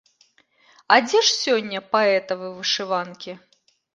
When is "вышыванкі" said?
2.57-3.31